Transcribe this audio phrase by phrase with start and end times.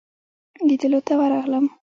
[0.67, 1.65] لیدلو ته ورغلم.